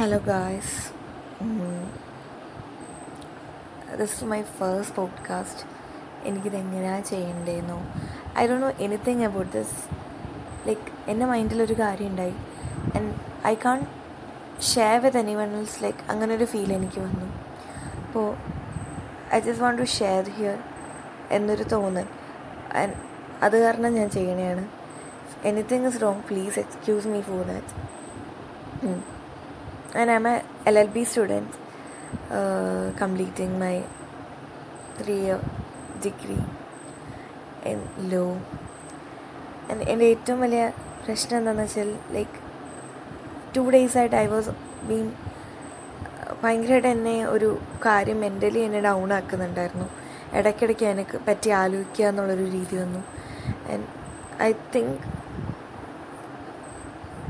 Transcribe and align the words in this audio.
Hello, 0.00 0.18
guys 0.26 0.76
this 3.96 4.12
is 4.12 4.24
my 4.24 4.42
first 4.42 4.96
podcast. 4.96 5.64
എനിക്കിത് 6.22 6.56
എങ്ങനെയാണ് 6.56 7.04
ചെയ്യേണ്ടതെന്നോ? 7.04 7.76
I 8.38 8.48
Dr 8.48 8.56
know 8.58 8.70
anything 8.78 9.24
about 9.24 9.52
this 9.52 9.76
like 10.66 11.10
എന്റെ 11.10 11.26
മൈൻഡിലൊരു 11.26 11.74
കാര്യം 11.78 12.06
ഉണ്ടായി 12.06 12.34
and 12.96 13.14
I 13.46 13.54
can't 13.54 13.86
share 14.74 15.00
with 15.00 15.18
anyone 15.34 15.56
else 15.56 15.82
like 15.82 16.10
അങ്ങനെ 16.10 16.34
ഒരു 16.34 16.44
ഫീൽ 16.44 16.72
എനിക്ക് 16.72 17.00
വന്നു. 17.00 17.26
അപ്പോൾ 18.06 18.36
I 19.34 19.40
just 19.40 19.62
want 19.62 19.82
to 19.82 19.86
share 19.86 20.24
here 20.30 20.58
എന്നൊരു 21.30 21.62
തോന്നൽ. 21.62 22.06
ആൻഡ് 22.72 22.94
അത് 23.42 23.62
കാരണം 23.62 23.94
ഞാൻ 23.94 24.10
ചെയ്യണതാണ് 24.10 24.68
anything 25.44 25.86
is 25.86 26.02
wrong 26.02 26.22
please 26.22 26.58
excuse 26.58 27.06
me 27.06 27.20
for 27.20 27.46
that 27.46 27.90
and 29.92 30.10
I'm 30.10 30.26
a 30.26 30.42
LLB 30.66 31.06
student 31.06 31.48
uh, 32.30 32.92
completing 32.96 33.58
my 33.58 33.82
three-year 34.98 35.40
degree 36.00 36.42
in 37.64 37.78
law. 38.10 38.30
And 39.70 39.80
എന്റെ 39.82 40.06
ഏറ്റവും 40.12 40.38
വലിയ 40.40 40.62
പ്രശ്നം 41.04 41.36
എന്താണെന്ന് 41.38 41.64
വെച്ചാൽ 41.64 41.90
ലൈക്ക് 42.16 42.36
ടു 43.56 43.62
ഡേയ്സ് 43.70 43.96
ആയിട്ട് 43.98 44.16
ഐ 44.16 44.26
വാസ് 44.26 44.52
ബീൻ 44.88 45.06
ഭയങ്കരമായിട്ട് 46.42 46.88
എന്നെ 46.88 47.16
ഒരു 47.26 47.48
കാര്യം 47.86 48.18
മെന്റലി 48.20 48.60
എന്നെ 48.60 48.80
ഡൗൺ 48.80 49.12
ആക്കുന്നുണ്ടായിരുന്നു 49.12 49.86
ഇടയ്ക്കിടയ്ക്ക് 50.38 50.86
എനിക്ക് 50.86 51.18
പറ്റി 51.28 51.50
ആലോചിക്കുക 51.62 52.06
എന്നുള്ളൊരു 52.06 52.46
രീതി 52.56 52.76
വന്നു 52.76 53.00
and 53.72 53.86
I 54.42 54.50
think 54.74 55.06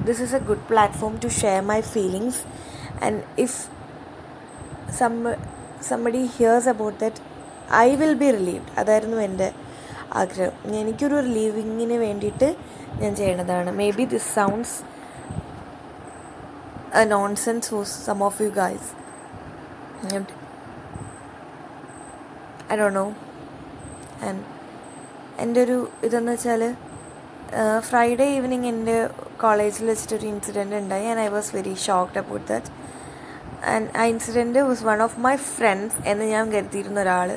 this 0.06 0.18
is 0.24 0.32
a 0.38 0.42
good 0.48 0.62
platform 0.70 1.14
to 1.24 1.28
share 1.40 1.62
my 1.72 1.80
feelings. 1.94 2.36
And 3.04 3.16
if 3.44 3.52
some 5.00 5.18
somebody 5.90 6.22
hears 6.38 6.66
about 6.74 6.96
that 7.04 7.18
I 7.86 7.88
will 7.98 8.14
be 8.20 8.28
relieved 8.36 8.70
അതായിരുന്നു 8.80 9.18
എന്റെ 9.26 9.48
ആഗ്രഹം. 10.20 10.54
എനിക്കൊരു 10.82 11.16
റിലീവിങ്ങിന് 11.26 11.96
വേണ്ടിയിട്ട് 12.04 12.48
ഞാൻ 13.02 13.12
ചെയ്യണതാണ്. 13.20 13.70
Maybe 13.98 14.04
this 14.14 14.28
sounds 14.38 14.76
a 17.00 17.04
nonsense 17.44 17.70
for 17.72 17.84
some 18.06 18.18
of 18.28 18.38
you 18.44 18.48
guys 18.62 18.88
I 22.72 22.76
Dr 22.82 22.88
know 23.00 23.06
and 24.28 24.42
എന്റെ 25.44 25.60
ഒരു 25.66 25.78
ഇതെന്ന് 26.06 26.32
വെച്ചാൽ 26.36 26.62
ഫ്രൈഡേ 27.90 28.28
ഈവനിങ് 28.38 28.68
എന്റെ 28.74 28.96
കോളേജിൽ 29.42 29.86
വെച്ചിട്ടൊരു 29.90 30.26
ഇൻസിഡന്റ് 30.32 30.76
ഉണ്ടായി 30.82 31.06
and 31.12 31.22
I 31.26 31.28
was 31.36 31.50
very 31.56 31.74
shocked 31.86 32.20
about 32.22 32.46
that 32.52 32.70
and 33.72 33.88
ആ 34.00 34.04
incident 34.12 34.62
was 34.68 34.84
one 34.90 35.00
of 35.06 35.18
my 35.26 35.34
friends 35.52 35.98
എന്ന് 36.12 36.26
ഞാൻ 36.34 36.44
കരുതിയിരുന്ന 36.54 37.00
ഒരാൾ 37.06 37.30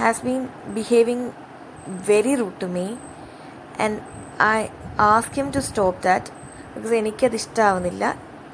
has 0.00 0.22
been 0.26 0.42
behaving 0.78 1.28
very 2.10 2.34
rude 2.42 2.58
to 2.64 2.68
me 2.76 2.86
and 3.84 3.98
I 4.48 4.58
ask 5.12 5.36
him 5.40 5.48
to 5.56 5.62
stop 5.68 6.02
that 6.08 6.30
because 6.74 6.94
എനിക്കത് 7.02 7.38
ഇഷ്ടമാവുന്നില്ല 7.40 8.04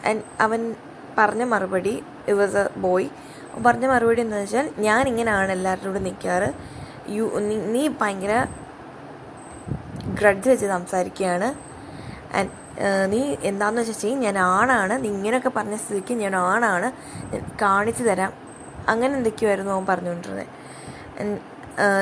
ആൻഡ് 0.09 0.23
അവൻ 0.47 0.61
പറഞ്ഞ 1.19 1.45
മറുപടി 1.55 1.95
ഇറ്റ് 2.21 2.39
വാസ് 2.43 2.59
എ 2.63 2.67
ബോയ് 2.87 3.09
പറഞ്ഞ 3.67 3.87
മറുപടി 3.87 4.21
എന്ന് 4.25 4.37
വെച്ചാൽ 4.43 4.67
ഞാൻ 4.87 5.03
ഇങ്ങനെയാണ് 5.09 5.53
എല്ലാവരോടും 5.53 6.05
നിൽക്കാറ്. 6.09 6.49
യു 7.15 7.25
നീ 7.75 7.83
ഭയങ്കര 8.01 8.35
ഗ്രഡ്ജ് 10.19 10.49
വെച്ച് 10.51 10.67
സംസാരിക്കുകയാണ്. 10.67 11.49
നീ 13.13 13.21
എന്താണെന്ന് 13.51 13.81
വെച്ചാൽ 13.83 13.99
ചെയ്യും 14.03 14.21
ഞാൻ 14.27 14.37
ആണാണ് 14.39 14.95
നീ 15.05 15.09
ഇങ്ങനെയൊക്കെ 15.17 15.51
പറഞ്ഞ 15.57 15.77
സ്ഥിതിക്ക് 15.85 16.15
ഞാൻ 16.23 16.35
ആണാണ് 16.37 16.89
കാണിച്ചു 17.63 18.05
തരാം. 18.09 18.33
അങ്ങനെ 18.93 19.13
എന്തൊക്കെയായിരുന്നു 19.19 19.73
അവൻ 19.77 19.85
പറഞ്ഞുകൊണ്ടിരുന്നത് 19.91 20.47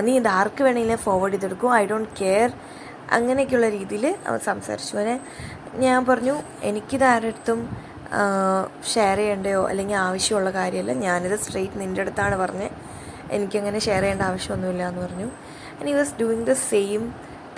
നീ 0.06 0.12
ഇത് 0.20 0.28
ആർക്ക് 0.38 0.62
വേണമെങ്കിലും 0.66 1.00
ഫോർവേഡ് 1.06 1.34
ചെയ്തെടുക്കും 1.34 1.72
ഐ 1.80 1.82
ഡോണ്ട് 1.91 2.10
കെയർ 2.20 2.50
അങ്ങനെയൊക്കെയുള്ള 3.16 3.69
രീതിയിൽ 3.76 4.04
അവൻ 4.28 4.41
സംസാരിച്ചു. 4.50 4.92
അവനെ 4.97 5.14
ഞാൻ 5.84 5.98
പറഞ്ഞു 6.10 6.34
എനിക്കിത് 6.70 7.06
ആരടുത്തും 7.12 7.60
ഷെയർ 8.92 9.16
ചെയ്യേണ്ടയോ 9.20 9.62
അല്ലെങ്കിൽ 9.70 9.97
ആവശ്യമുള്ള 10.08 10.50
കാര്യമല്ല 10.58 10.92
ഞാനിത് 11.06 11.36
സ്ട്രെയിറ്റ് 11.44 11.80
നിന്റെ 11.82 12.03
അടുത്താണ് 12.04 12.36
പറഞ്ഞത് 12.42 12.70
എനിക്കങ്ങനെ 13.36 13.78
ഷെയർ 13.86 14.03
ചെയ്യേണ്ട 14.04 14.22
ആവശ്യമൊന്നുമില്ല 14.30 14.82
എന്ന് 14.91 15.03
പറഞ്ഞു. 15.06 15.28
And 15.78 15.91
he 15.92 15.94
was 16.00 16.14
doing 16.20 16.47
the 16.50 16.54
same 16.70 17.03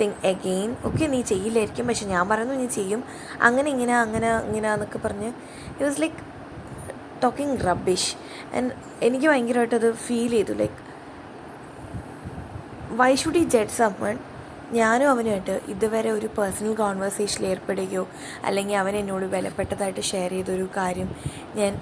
thing 0.00 0.18
again 0.32 0.70
okay 0.88 1.04
നീ 1.14 1.20
ചെയ്യില്ലായിരിക്കും 1.32 1.86
പക്ഷെ 1.90 2.06
ഞാൻ 2.12 2.24
പറയുന്നു 2.30 2.54
നീ 2.62 2.66
ചെയ്യും. 2.78 3.00
അങ്ങനെ 3.48 3.68
ഇങ്ങനെ 3.74 3.94
അങ്ങനെ 4.04 4.30
ഇങ്ങനെ 4.48 4.68
എന്നൊക്കെ 4.74 5.00
പറഞ്ഞ് 5.04 5.30
it 5.70 5.84
was 5.88 6.00
like 6.04 6.20
talking 7.22 7.56
rubbish 7.68 8.10
and 8.56 8.70
എനിക്ക് 9.06 9.26
ഭയങ്കരമായിട്ട് 9.30 9.76
അത് 9.80 9.88
ഫീൽ 10.06 10.32
ചെയ്തു. 10.36 10.54
Like 10.62 10.78
why 13.00 13.12
should 13.22 13.40
he 13.42 13.44
judge 13.54 13.76
someone 13.80 14.16
ഞാനും 14.78 15.08
അവനുമായിട്ട് 15.10 15.54
ഇതുവരെ 15.72 16.10
ഒരു 16.16 16.28
പേഴ്സണൽ 16.36 16.74
കോൺവെർസേഷനിൽ 16.80 17.46
ഏർപ്പെടുകയോ 17.52 18.02
അല്ലെങ്കിൽ 18.46 18.76
അവൻ 18.82 18.94
എന്നോട് 19.00 19.26
വിലപ്പെട്ടതായിട്ട് 19.34 20.02
ഷെയർ 20.10 20.32
ചെയ്തൊരു 20.36 20.66
കാര്യം 20.76 21.08
ഞാൻ 21.58 21.72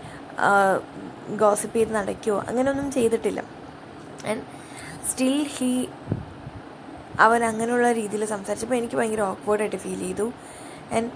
ഗോസിപ്പ് 1.42 1.76
ചെയ്ത് 1.78 1.92
നടക്കുകയോ 1.98 2.36
അങ്ങനെയൊന്നും 2.48 2.88
ചെയ്തിട്ടില്ല. 2.96 3.40
ആൻഡ് 4.30 4.42
സ്റ്റിൽ 5.10 5.36
ഹീ 5.56 5.70
അവൻ 7.18 7.44
അങ്ങനെയുള്ള 7.44 7.92
രീതിയിൽ 7.92 8.24
സംസാരിച്ചപ്പോൾ 8.24 8.74
എനിക്ക് 8.74 8.96
ഭയങ്കര 8.96 9.20
ഓക്വേർഡായിട്ട് 9.20 9.76
ഫീൽ 9.76 9.98
ചെയ്തു. 9.98 10.32
And 10.92 11.10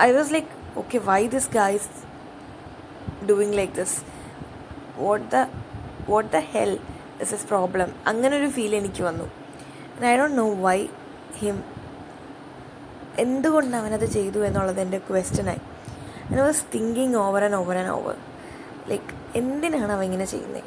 I 0.00 0.12
was 0.12 0.32
like 0.32 0.78
okay 0.78 0.98
why 0.98 1.26
this 1.26 1.50
guys 1.54 1.88
doing 3.30 3.56
like 3.58 3.72
this 3.72 3.96
what 4.98 5.26
the 5.34 5.46
what 6.10 6.30
the 6.36 6.38
hell 6.38 6.78
is 7.20 7.34
is 7.34 7.46
problem 7.46 7.94
അങ്ങനൊരു 8.06 8.48
ഫീൽ 8.48 8.74
എനിക്ക് 8.76 9.02
വന്നു. 9.02 9.26
I 10.04 10.16
don't 10.16 10.38
know 10.38 10.48
why 10.54 10.88
him 11.38 11.62
എന്തുകൊണ്ട് 13.18 13.76
അവനത് 13.76 14.04
ചെയ്തു 14.04 14.38
എന്നുള്ളത് 14.38 14.80
എന്റെ 14.80 14.98
ക്വസ്റ്റനായി 14.98 15.60
I 16.32 16.40
was 16.40 16.64
thinking 16.74 17.16
over 17.16 17.44
and 17.44 17.54
over 17.54 17.78
and 17.78 17.90
over 17.90 18.16
like 18.88 19.38
എന്തിനാണ് 19.38 19.92
അവൻ 19.92 20.04
ഇങ്ങനെ 20.04 20.24
ചെയ്യുന്നത് 20.24 20.64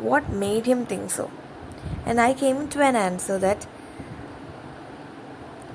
what 0.00 0.28
made 0.30 0.64
him 0.64 0.86
think 0.90 1.08
so 1.08 1.30
and 2.05 2.19
I 2.21 2.33
came 2.33 2.67
to 2.69 2.81
an 2.81 2.95
answer 2.95 3.37
that 3.39 3.67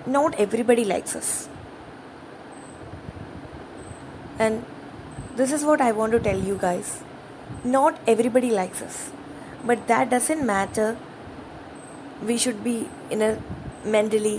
not 0.07 0.39
everybody 0.39 0.85
likes 0.85 1.15
us. 1.17 1.49
And 4.39 4.65
this 5.37 5.53
is 5.53 5.65
what 5.65 5.81
I 5.81 5.93
want 5.93 6.13
to 6.13 6.21
tell 6.21 6.39
you 6.39 6.57
guys. 6.57 7.01
Not 7.65 7.99
everybody 8.07 8.51
likes 8.51 8.81
us. 8.83 9.11
But 9.65 9.87
that 9.89 10.11
doesn't 10.11 10.45
matter. 10.47 10.97
We 12.27 12.37
should 12.39 12.65
be 12.65 12.89
in 13.11 13.23
a 13.23 13.33
mentally 13.87 14.37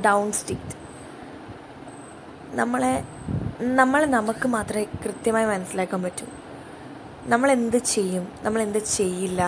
down 0.00 0.32
state. 0.32 0.70
നമ്മളെ 2.54 2.92
നമ്മളെ 3.80 4.06
നമുക്ക് 4.14 4.46
മാത്രമേ 4.48 4.84
കൃത്യമായി 5.02 5.46
മനസ്സിലാക്കാൻ 5.46 6.00
പറ്റൂ 6.02 6.26
നമ്മൾ 7.26 7.48
എന്ത് 7.50 7.76
ചെയ്യും 7.94 8.24
നമ്മൾ 8.42 8.60
എന്ത് 8.60 8.78
ചെയ്യില്ല 8.96 9.42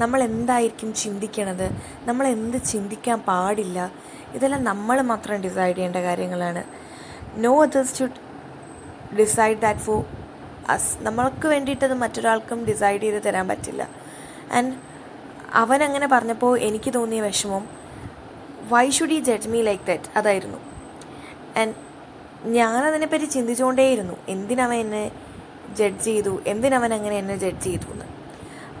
നമ്മൾ 0.00 0.22
എന്തായിരിക്കും 0.22 0.94
ചിന്തിക്കണത്? 0.94 1.70
നമ്മൾ 2.04 2.26
എന്ത് 2.26 2.62
ചിന്തിക്കാൻ 2.62 3.18
പാടില്ല? 3.20 3.92
ഇതെല്ലാം 4.34 4.64
നമ്മൾ 4.64 5.00
മാത്രം 5.00 5.40
ഡിസൈഡ് 5.40 5.76
ചെയ്യേണ്ട 5.76 5.96
കാര്യങ്ങളാണ്. 5.96 6.64
No 7.36 7.62
others 7.62 7.98
should 7.98 8.20
decide 9.16 9.58
that 9.58 9.80
for 9.80 10.04
us 10.68 10.98
നമ്മൾക്ക് 11.00 11.48
വേണ്ടിയിട്ടത് 11.48 11.94
മറ്റൊരാൾക്കും 11.94 12.64
ഡിസൈഡ് 12.64 13.02
ചെയ്ത് 13.02 13.22
തരാൻ 13.22 13.48
പറ്റില്ല. 13.48 13.88
ആൻഡ് 14.52 14.74
അവൻ 15.54 15.82
അങ്ങനെ 15.82 16.06
പറഞ്ഞപ്പോൾ 16.06 16.58
എനിക്ക് 16.58 16.94
തോന്നിയ 16.94 17.20
വിഷമം 17.20 17.68
why 18.68 18.90
should 18.90 19.12
he 19.12 19.20
judge 19.20 19.48
me 19.48 19.62
like 19.62 19.84
that 19.84 20.18
അതായിരുന്നു. 20.18 20.58
ആൻഡ് 21.56 21.74
ഞാനതിനെപ്പറ്റി 22.46 23.24
ചിന്തിച്ചുകൊണ്ടേയിരുന്നു 23.24 24.16
എന്തിനവൻ 24.28 24.76
എന്നെ 24.76 25.10
ജഡ്ജ് 25.76 26.04
ചെയ്തു? 26.04 26.42
എന്തിനവൻ 26.46 26.94
അങ്ങനെ 26.94 27.16
എന്നെ 27.16 27.36
ജഡ്ജ് 27.36 27.64
ചെയ്തു 27.64 27.92
എന്ന് 27.92 28.15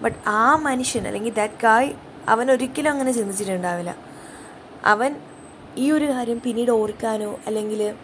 ബട്ട് 0.02 0.28
ആ 0.28 0.56
മനുഷ്യൻ 0.56 1.06
അല്ലെങ്കിൽ 1.06 1.34
ദാറ്റ് 1.34 1.54
ഗായ് 1.62 1.92
അവൻ 2.28 2.50
ഒരിക്കലും 2.50 2.90
അങ്ങനെ 2.90 3.12
ചിന്തിച്ചിട്ടുണ്ടാവില്ല. 3.12 3.96
അവൻ 4.84 5.16
ഈ 5.76 5.90
ഒരു 5.90 6.04
കാര്യം 6.04 6.40
പിന്നീട് 6.40 6.70
ഓർക്കാനോ 6.70 7.38
അല്ലെങ്കിൽ 7.46 7.94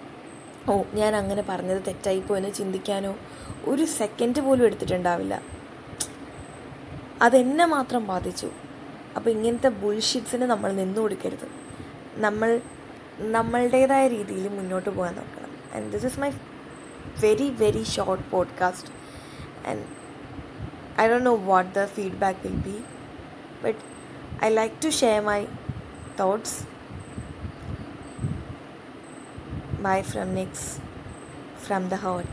ഓ 0.70 0.82
ഞാൻ 0.94 1.16
അങ്ങനെ 1.16 1.44
പറഞ്ഞത് 1.48 1.82
തെറ്റായിപ്പോ 1.86 2.36
എന്ന് 2.36 2.52
ചിന്തിക്കാനോ 2.52 3.16
ഒരു 3.64 3.84
സെക്കൻഡ് 3.84 4.40
പോലും 4.40 4.64
എടുത്തിട്ടുണ്ടാവില്ല. 4.64 5.42
അതെന്നെ 7.22 7.66
മാത്രം 7.66 8.06
ബാധിച്ചു. 8.06 8.50
അപ്പോൾ 9.16 9.30
ഇങ്ങനത്തെ 9.30 9.68
ബുൾഷിറ്റ്സിന് 9.68 10.42
നമ്മൾ 10.42 10.72
നിന്നു 10.72 11.00
കൊടുക്കരുത്. 11.00 11.48
നമ്മൾ 12.14 12.60
നമ്മളുടേതായ 13.18 14.08
രീതിയിൽ 14.08 14.48
മുന്നോട്ട് 14.48 14.90
പോകാൻ 14.90 15.16
നോക്കണം. 15.16 15.56
And 15.74 15.92
this 15.92 16.06
is 16.06 16.20
my 16.20 16.30
very 17.20 17.48
very 17.50 17.82
short 17.82 18.30
podcast 18.30 18.90
and 19.68 20.01
I 20.96 21.08
don't 21.08 21.24
know 21.24 21.34
what 21.34 21.74
the 21.74 21.86
feedback 21.86 22.42
will 22.44 22.50
be, 22.50 22.82
but 23.62 23.76
I 24.40 24.50
like 24.50 24.80
to 24.80 24.90
share 24.90 25.22
my 25.22 25.46
thoughts. 26.16 26.64
Bye 29.80 30.02
from 30.02 30.34
Nix 30.34 30.80
from 31.56 31.88
the 31.88 31.96
heart. 31.96 32.26